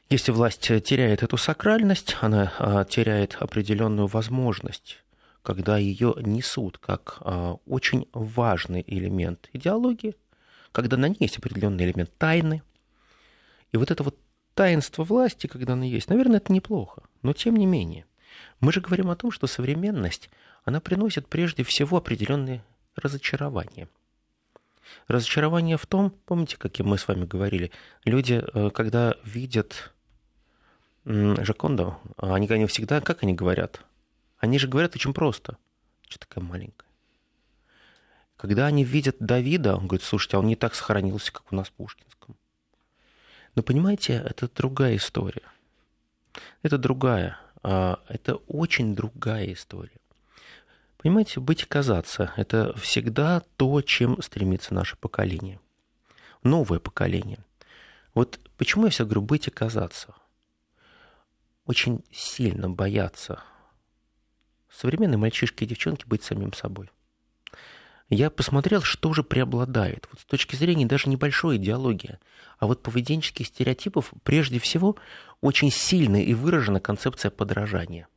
[0.10, 5.04] Если власть теряет эту сакральность, она а, теряет определенную возможность,
[5.48, 10.16] когда ее несут как а, очень важный элемент идеологии,
[10.74, 12.62] когда на ней есть определенный элемент тайны.
[13.72, 14.18] И вот это вот
[14.54, 18.06] таинство власти, когда она есть, наверное, это неплохо, но тем не менее–
[18.60, 20.30] мы же говорим о том, что современность,
[20.64, 22.64] она приносит прежде всего определенные
[22.96, 23.88] разочарования.
[25.08, 27.72] Разочарование в том, помните, как мы с вами говорили,
[28.06, 29.94] люди, э, когда видят
[31.06, 33.82] Жакондо, они, они всегда, как они говорят?
[34.38, 35.58] Они же говорят очень просто.
[36.08, 36.88] Что такая маленькая?
[38.38, 41.70] Когда они видят Давида, он говорит, слушайте, а он не так сохранился, как у нас
[41.70, 42.36] в Пушкинском.
[43.56, 45.42] Но понимаете, это другая история.
[46.62, 47.40] Это другая.
[47.64, 49.98] А, это очень другая история.
[50.98, 55.60] Понимаете, быть и казаться– это всегда то, чем стремится наше поколение.
[56.44, 57.40] Новое поколение.
[58.14, 60.14] Вот почему я все говорю «быть и казаться»?
[61.66, 63.44] Очень сильно боятся
[64.78, 66.90] современные мальчишки и девчонки быть самим собой.
[68.10, 70.08] Я посмотрел, что же преобладает.
[70.12, 72.20] Вот с точки зрения даже небольшой идеологии.
[72.60, 74.96] А вот поведенческих стереотипов прежде всего
[75.42, 78.08] очень сильная и выражена концепция подражания.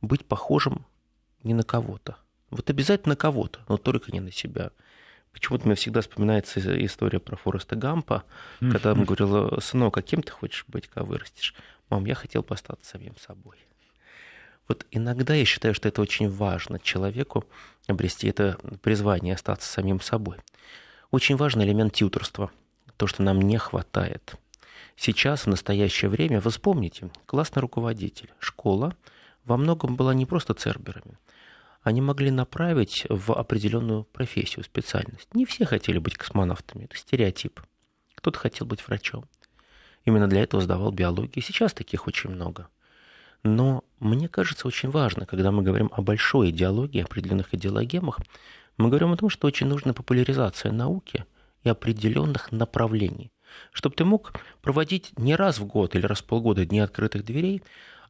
[0.00, 0.86] Быть похожим
[1.42, 2.18] не на кого-то.
[2.50, 4.70] Вот обязательно на кого-то, но только не на себя.
[5.32, 8.24] Почему-то мне всегда вспоминается история про Фореста Гампа,
[8.60, 11.54] когда он говорил, сынок, каким ты хочешь быть, когда вырастешь?
[11.90, 13.66] Мам, я хотел бы остаться самим собой.
[14.68, 17.44] Вот иногда я считаю, что это очень важно человеку
[17.86, 20.38] обрести это призвание, остаться самим собой.
[21.10, 22.50] Очень важный элемент тьюторства,
[22.96, 24.34] то, что нам не хватает.
[24.96, 28.96] Сейчас, в настоящее время, вы вспомните, классный руководитель, школа
[29.44, 31.18] во многом была не просто церберами.
[31.82, 35.32] Они могли направить в определенную профессию, специальность.
[35.34, 37.60] Не все хотели быть космонавтами, это стереотип.
[38.16, 39.26] Кто-то хотел быть врачом.
[40.04, 41.44] Именно для этого сдавал биологию.
[41.44, 42.68] Сейчас таких очень много.
[43.42, 48.20] Но мне кажется очень важно, когда мы говорим о большой идеологии, определенных идеологемах,
[48.76, 51.24] мы говорим о том, что очень нужна популяризация науки
[51.62, 53.32] и определенных направлений,
[53.72, 57.62] чтобы ты мог проводить не раз в год или раз в полгода дни открытых дверей,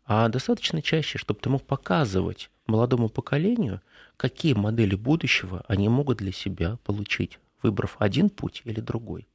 [0.04, 3.80] а достаточно чаще, чтобы ты мог показывать молодому поколению,
[4.16, 9.26] какие модели будущего они могут для себя получить, выбрав один путь или другой.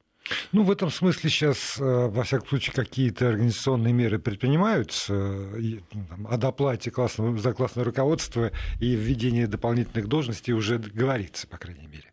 [0.52, 6.26] Ну, в этом смысле сейчас, э, во всяком случае, какие-то организационные меры предпринимаются ну, там,
[6.28, 12.12] о доплате классного, за классное руководство и введении дополнительных должностей уже говорится, по крайней мере.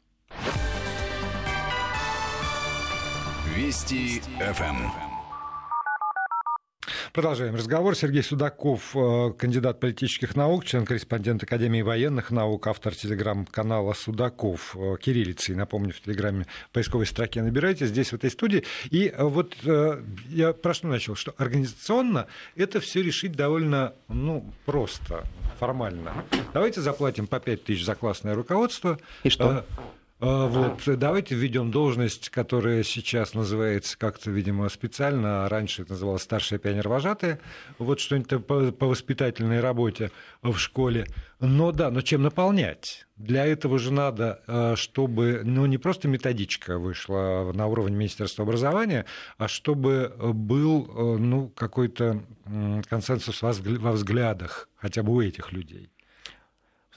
[3.55, 5.08] Вести ФМ.
[7.13, 7.95] Продолжаем разговор.
[7.95, 15.55] Сергей Судаков, э, кандидат политических наук, член-корреспондент Академии военных наук, автор телеграм-канала Судаков э, кириллицей.
[15.55, 18.63] Напомню, в телеграме поисковой строке набирайте здесь, в этой студии.
[18.91, 19.55] И э, вот
[20.29, 25.23] я про что начал, что организационно это все решить довольно ну, просто,
[25.59, 26.13] формально.
[26.53, 28.99] Давайте заплатим по 5 тысяч за классное руководство.
[29.23, 29.65] И что?
[30.21, 36.23] А, вот, давайте введем должность, которая сейчас называется как-то, видимо, специально, а раньше это называлось
[36.23, 37.39] старшая пионер-вожатая,
[37.77, 41.07] вот что-нибудь по, по воспитательной работе в школе.
[41.39, 43.07] Но да, но чем наполнять?
[43.15, 49.05] Для этого же надо, а, чтобы, ну, не просто методичка вышла на уровне Министерства образования,
[49.37, 52.23] а чтобы был, а, ну, какой-то
[52.89, 55.91] консенсус во взглядах хотя бы у этих людей.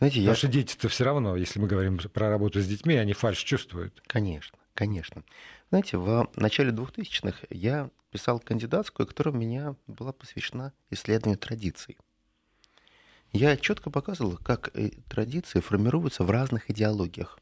[0.03, 0.35] Знаете, Потому я...
[0.35, 4.03] что дети-то все равно, если мы говорим про работу с детьми, они фальш чувствуют.
[4.09, 5.23] Конечно, конечно.
[5.71, 11.99] Знаете, в начале 2000-х я писал кандидатскую, которая у меня была посвящена исследованию традиций.
[13.31, 17.38] Я четко показывал, как э, традиции формируются в разных идеологиях.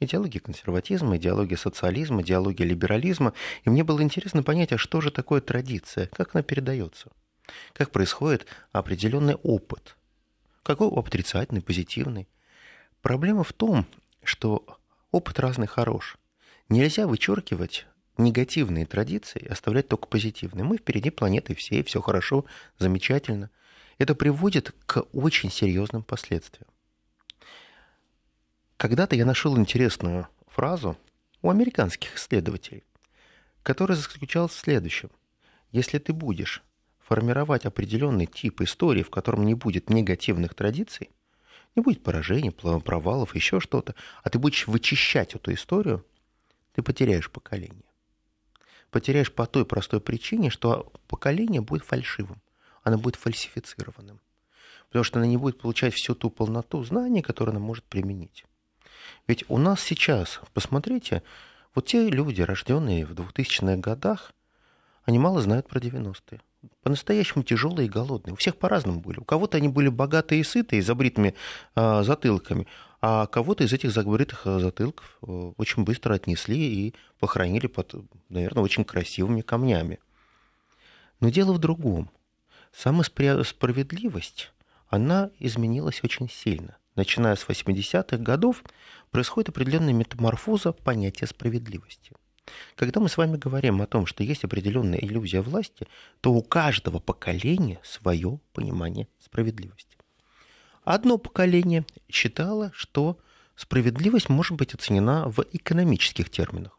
[0.00, 3.32] Идеология консерватизма, идеология социализма, идеология либерализма.
[3.64, 7.10] И мне было интересно понять, а что же такое традиция, как она передается,
[7.72, 9.96] как происходит определенный опыт.
[10.62, 12.28] Какой отрицательный, позитивный.
[13.02, 13.86] Проблема в том,
[14.22, 14.78] что
[15.10, 16.18] опыт разный хорош.
[16.68, 17.86] Нельзя вычеркивать
[18.18, 20.64] негативные традиции, оставлять только позитивные.
[20.64, 22.44] Мы впереди планеты всей, все хорошо,
[22.78, 23.50] замечательно.
[23.98, 26.68] Это приводит к очень серьезным последствиям.
[28.76, 30.96] Когда-то я нашел интересную фразу
[31.42, 32.84] у американских исследователей,
[33.62, 35.10] которая заключалась в следующем.
[35.70, 36.62] Если ты будешь
[37.10, 41.10] формировать определенный тип истории, в котором не будет негативных традиций,
[41.74, 46.06] не будет поражений, провалов, еще что-то, а ты будешь вычищать эту историю,
[46.72, 47.82] ты потеряешь поколение.
[48.92, 52.40] Потеряешь по той простой причине, что поколение будет фальшивым
[52.82, 54.20] она будет фальсифицированным.
[54.88, 58.44] Потому что она не будет получать всю ту полноту знаний, которую она может применить.
[59.26, 61.22] Ведь у нас сейчас, посмотрите,
[61.74, 64.32] вот те люди, рожденные в 2000-х годах,
[65.04, 66.40] они мало знают про 90-е.
[66.82, 68.34] По-настоящему тяжелые и голодные.
[68.34, 69.18] У всех по-разному были.
[69.18, 71.34] У кого-то они были богатые и сытые, забритыми
[71.74, 72.66] э, затылками,
[73.00, 77.94] а кого-то из этих забритых а, затылков э, очень быстро отнесли и похоронили под,
[78.28, 80.00] наверное, очень красивыми камнями.
[81.20, 82.10] Но дело в другом.
[82.72, 84.52] Самосправедливость,
[84.88, 86.76] она изменилась очень сильно.
[86.94, 88.62] Начиная с 80-х годов
[89.10, 92.12] происходит определенная метаморфоза понятия справедливости.
[92.76, 95.86] Когда мы с вами говорим о том, что есть определенная иллюзия власти,
[96.20, 99.96] то у каждого поколения свое понимание справедливости.
[100.84, 103.18] Одно поколение считало, что
[103.56, 106.78] справедливость может быть оценена в экономических терминах.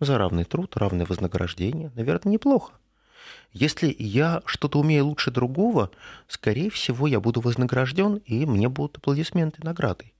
[0.00, 2.72] За равный труд, равное вознаграждение, наверное, неплохо.
[3.52, 5.90] Если я что-то умею лучше другого,
[6.28, 10.13] скорее всего, я буду вознагражден, и мне будут аплодисменты наградой.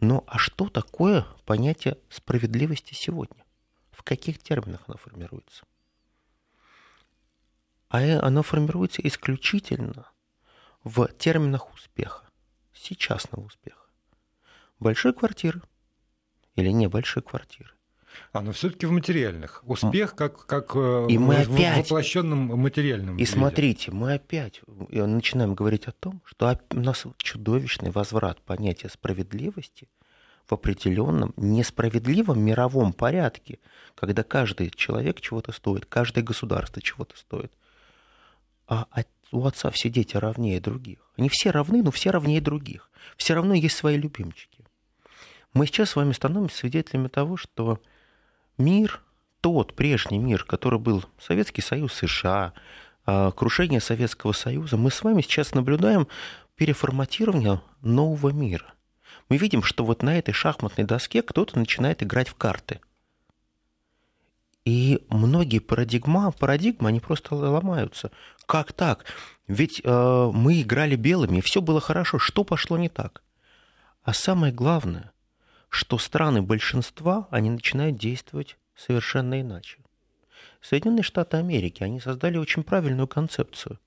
[0.00, 3.44] Но а что такое понятие справедливости сегодня?
[3.90, 5.64] В каких терминах оно формируется?
[7.88, 10.10] А э, оно формируется исключительно
[10.84, 12.24] в терминах успеха,
[12.72, 13.84] сейчасного успеха.
[14.78, 15.60] Большой квартиры
[16.54, 17.74] или небольшой квартиры,
[18.32, 19.62] а, но все-таки в материальных.
[19.66, 21.84] Успех как, как э, и мы в, опять...
[21.84, 23.16] воплощенном материальном.
[23.16, 23.30] И виде.
[23.30, 29.88] смотрите, мы опять начинаем говорить о том, что у нас чудовищный возврат понятия справедливости
[30.48, 33.58] в определенном несправедливом мировом порядке,
[33.94, 37.52] когда каждый человек чего-то стоит, каждое государство чего-то стоит.
[38.66, 38.86] А
[39.32, 40.98] у отца все дети равнее других.
[41.16, 42.90] Они все равны, но все равнее других.
[43.16, 44.64] Все равно есть свои любимчики.
[45.52, 47.80] Мы сейчас с вами становимся свидетелями того, что
[48.60, 49.00] мир,
[49.40, 52.52] тот прежний мир, который был Советский Союз, США,
[53.06, 56.06] а, крушение Советского Союза, мы с вами сейчас наблюдаем
[56.54, 58.74] переформатирование нового мира.
[59.28, 62.80] Мы видим, что вот на этой шахматной доске кто-то начинает играть в карты.
[64.64, 68.10] И многие парадигма, парадигмы, они просто ломаются.
[68.46, 69.06] Как так?
[69.48, 72.18] Ведь э, мы играли белыми, все было хорошо.
[72.18, 73.22] Что пошло не так?
[74.02, 75.12] А самое главное,
[75.70, 79.78] что страны большинства, они начинают действовать совершенно иначе.
[80.60, 83.78] Соединенные Штаты Америки, они создали очень правильную концепцию.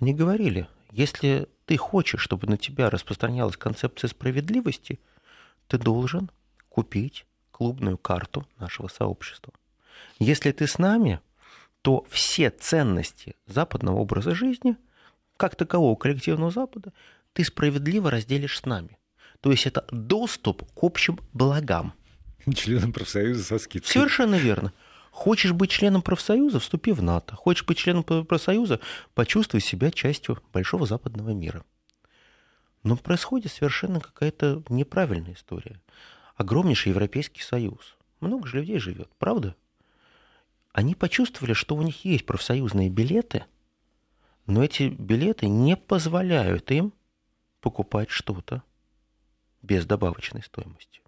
[0.00, 4.98] Они говорили, если ты хочешь, чтобы на тебя распространялась концепция справедливости,
[5.68, 6.30] ты должен
[6.68, 9.52] купить клубную карту нашего сообщества.
[10.18, 11.20] Если ты с нами,
[11.82, 14.76] то все ценности западного образа жизни,
[15.36, 16.92] как такового коллективного Запада,
[17.34, 18.98] ты справедливо разделишь с нами.
[19.44, 21.92] То есть это доступ к общим благам.
[22.54, 23.92] Членом профсоюза со скидкой.
[23.92, 24.72] Совершенно верно.
[25.10, 27.36] Хочешь быть членом профсоюза, вступи в НАТО.
[27.36, 28.80] Хочешь быть членом профсоюза,
[29.12, 31.62] почувствуй себя частью большого западного мира.
[32.84, 35.78] Но происходит совершенно какая-то неправильная история.
[36.36, 37.96] Огромнейший Европейский Союз.
[38.20, 39.56] Много же людей живет, правда?
[40.72, 43.44] Они почувствовали, что у них есть профсоюзные билеты,
[44.46, 46.94] но эти билеты не позволяют им
[47.60, 48.62] покупать что-то
[49.64, 51.00] без добавочной стоимости.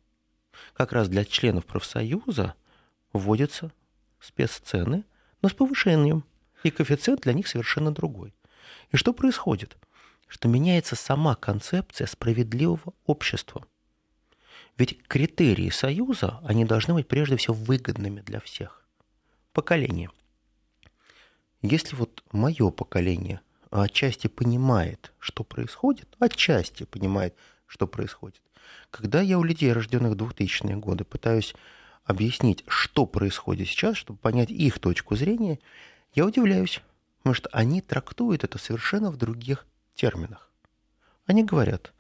[0.75, 2.55] Как раз для членов профсоюза
[3.13, 3.73] вводятся
[4.21, 5.05] спеццены,
[5.43, 6.25] но с повышением,
[6.63, 8.35] и коэффициент для них совершенно другой.
[8.91, 9.77] И что происходит?
[10.27, 13.65] Что меняется сама концепция справедливого общества.
[14.77, 18.83] Ведь критерии союза, они должны быть прежде всего выгодными для всех.
[19.53, 20.11] Поколение.
[21.63, 23.41] Если вот мое поколение
[23.71, 27.35] отчасти понимает, что происходит, отчасти понимает,
[27.67, 28.43] что происходит.
[28.91, 31.55] Когда я у людей, рожденных в 2000-е годы, пытаюсь
[32.05, 35.59] объяснить, что происходит сейчас, чтобы понять их точку зрения,
[36.14, 36.81] я удивляюсь,
[37.19, 40.51] потому что они трактуют это совершенно в других терминах.
[41.27, 41.93] Они говорят,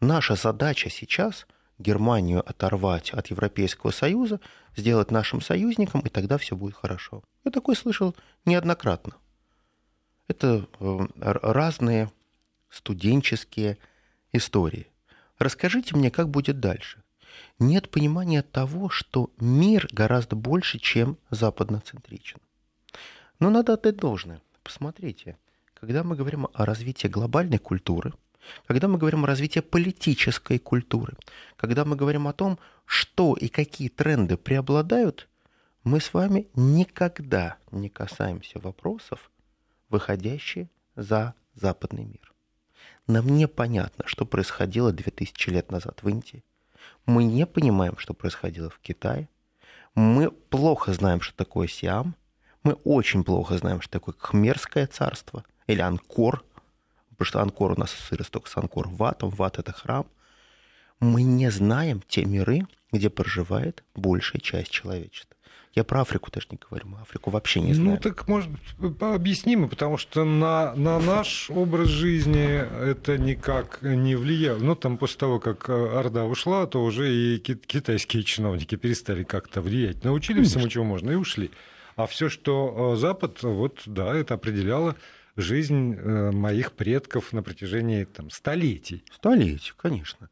[0.00, 1.46] наша задача сейчас
[1.78, 4.40] Германию оторвать от Европейского Союза,
[4.76, 7.22] сделать нашим союзником, и тогда все будет хорошо.
[7.44, 8.14] Я такое слышал
[8.44, 9.14] неоднократно.
[10.28, 12.10] Это э, разные
[12.68, 13.78] студенческие
[14.32, 14.89] истории.
[15.40, 17.02] Расскажите мне, как будет дальше.
[17.58, 22.38] Нет понимания того, что мир гораздо больше, чем западноцентричен.
[23.38, 24.42] Но надо отдать должное.
[24.62, 25.38] Посмотрите,
[25.72, 28.12] когда мы говорим о развитии глобальной культуры,
[28.66, 31.14] когда мы говорим о развитии политической культуры,
[31.56, 35.26] когда мы говорим о том, что и какие тренды преобладают,
[35.84, 39.30] мы с вами никогда не касаемся вопросов,
[39.88, 42.29] выходящие за западный мир.
[43.10, 46.44] Нам непонятно, что происходило 2000 лет назад в Индии.
[47.06, 49.28] Мы не понимаем, что происходило в Китае.
[49.96, 52.14] Мы плохо знаем, что такое Сиам.
[52.62, 56.44] Мы очень плохо знаем, что такое Khmerское царство или Анкор,
[57.08, 60.06] потому что Анкор у нас ассоциируется только с Анкор Ватом, Ват— это храм.
[61.00, 62.60] Мы не знаем те миры,
[62.92, 65.36] где проживает большая часть человечества.
[65.74, 67.92] Я про Африку даже не говорю, мы Африку вообще не знаем.
[67.92, 68.50] Ну, так, может,
[69.00, 72.44] объяснимо, потому что на, на наш образ жизни
[72.90, 74.58] это никак не влияло.
[74.58, 80.02] Ну, там после того, как Орда ушла, то уже и китайские чиновники перестали как-то влиять.
[80.02, 81.52] Научили всему, чего можно, и ушли.
[81.94, 84.96] А все, что э, Запад, вот, да, это определяло
[85.36, 89.04] жизнь э, моих предков на протяжении там, столетий.
[89.12, 90.28] Столетий, конечно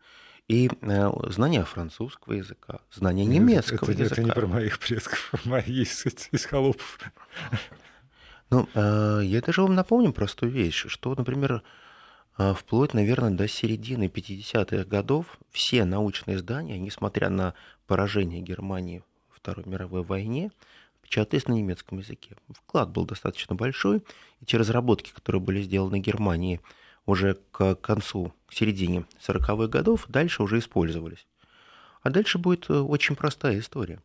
[0.49, 4.23] и э, знание французского языка, знание немецкого это, языка.
[4.23, 6.99] Это не про моих предков, а мои из, из холопов.
[8.51, 11.63] Ну, э, я даже вам напомню простую вещь, что, например,
[12.39, 17.53] э, вплоть, наверное, до середины 50-х годов все научные издания, несмотря на
[17.87, 20.51] поражение Германии во Второй мировой войне,
[21.03, 22.37] печатались на немецком языке.
[22.51, 24.03] Вклад был достаточно большой,
[24.41, 26.61] и те разработки, которые были сделаны Германией
[27.09, 31.27] уже к концу, к середине 40-х годов, дальше уже использовались.
[32.03, 34.03] А дальше будет э, очень простая история.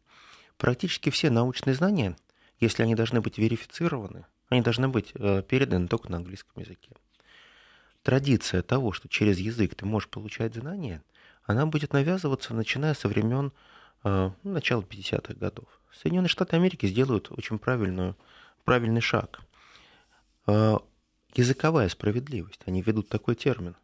[0.57, 2.15] Практически все научные знания,
[2.61, 6.91] если они должны быть верифицированы, они должны быть э, переданы только на английском языке.
[8.03, 11.03] Традиция того, что через язык ты можешь получать знания,
[11.43, 13.51] она будет навязываться, начиная со времен
[14.05, 15.65] ну, начала 50-х годов.
[15.93, 18.17] Соединенные Штаты Америки сделают очень правильную,
[18.65, 19.39] правильный шаг
[21.35, 22.61] языковая справедливость.
[22.65, 23.75] Они ведут такой термин.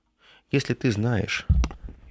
[0.52, 1.46] Если ты знаешь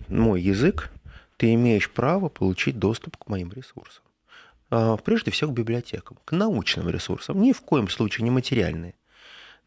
[0.09, 0.91] мой язык,
[1.37, 4.03] ты имеешь право получить доступ к моим ресурсам.
[4.71, 8.95] А, прежде всего к библиотекам, к научным ресурсам, ни в коем случае не материальные.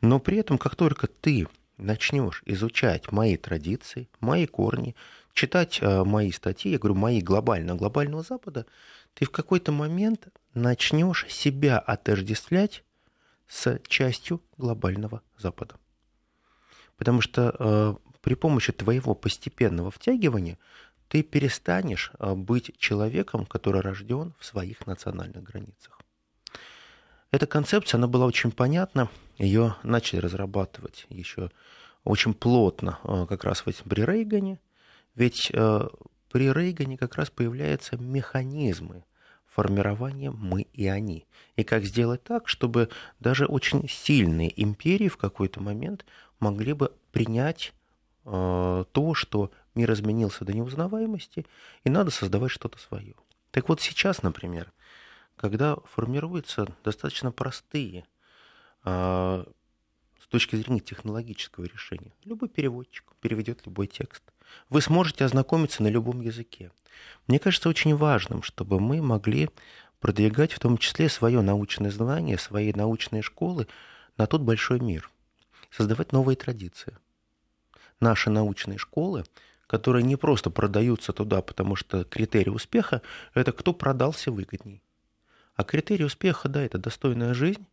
[0.01, 1.47] Но при этом, как только ты
[1.77, 4.95] начнешь изучать мои традиции, мои корни,
[5.33, 8.65] читать а, мои статьи, я говорю, мои глобально, глобального Запада,
[9.13, 12.83] ты в какой-то момент начнешь себя отождествлять
[13.51, 15.75] с частью глобального Запада.
[16.95, 20.57] Потому что э, при помощи твоего постепенного втягивания
[21.09, 25.99] ты перестанешь э, быть человеком, который рожден в своих национальных границах.
[27.31, 31.51] Эта концепция, она была очень понятна, ее начали разрабатывать еще
[32.05, 34.61] очень плотно э, как раз в при Рейгане,
[35.13, 35.87] ведь э,
[36.31, 39.03] при Рейгане как раз появляются механизмы
[39.53, 41.25] формирование «мы и они».
[41.55, 42.89] И как сделать так, чтобы
[43.19, 46.05] даже очень сильные империи в какой-то момент
[46.39, 47.73] могли бы принять
[48.25, 51.45] э, то, что мир изменился до неузнаваемости,
[51.83, 53.13] и надо создавать что-то свое.
[53.51, 54.71] Так вот сейчас, например,
[55.35, 58.05] когда формируются достаточно простые
[58.85, 59.45] э,
[60.31, 64.23] точки зрения технологического решения, любой переводчик переведет любой текст–
[64.69, 66.71] вы сможете ознакомиться на любом языке.
[67.27, 69.49] Мне кажется очень важным, чтобы мы могли
[69.99, 73.67] продвигать в том числе свое научное знание, свои научные школы
[74.17, 75.09] на тот большой мир,
[75.69, 76.97] создавать новые традиции.
[77.99, 79.23] Наши научные школы,
[79.67, 83.01] которые не просто продаются туда, потому что критерий успеха–
[83.33, 84.81] это кто продался выгодней.
[85.55, 87.65] А критерий успеха, да, это достойная жизнь,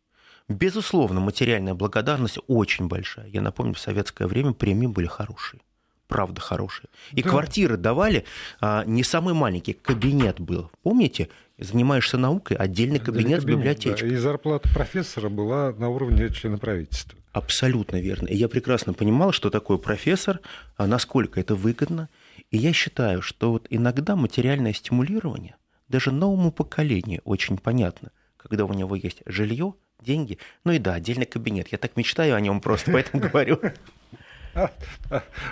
[0.49, 3.26] Безусловно, материальная благодарность очень большая.
[3.28, 5.61] Я напомню, в советское время премии были хорошие
[6.09, 6.88] правда хорошие.
[7.12, 7.30] И да.
[7.30, 8.24] квартиры давали
[8.61, 10.70] а, не самый маленький, кабинет был.
[10.82, 11.28] Помните?
[11.59, 14.07] Занимаешься наукой, отдельный кабинет, кабинет библиотечка.
[14.07, 17.18] Да, и зарплата профессора была на уровне члена правительства.
[17.32, 18.26] Абсолютно верно.
[18.28, 20.40] И я прекрасно понимал, что такое профессор,
[20.76, 22.09] а насколько это выгодно.
[22.51, 25.57] И я считаю, что вот иногда материальное стимулирование
[25.88, 28.12] даже новому поколению очень понятно.
[28.36, 30.38] Когда у него есть жилье, деньги.
[30.64, 31.68] Ну и да, отдельный кабинет.
[31.68, 33.61] Я так мечтаю о нем просто, поэтому говорю.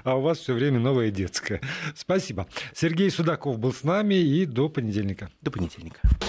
[0.05, 1.61] А у вас все время новое детское.
[1.95, 2.47] Спасибо.
[2.75, 5.31] Сергей Судаков был с нами и до понедельника.
[5.43, 6.01] До понедельника.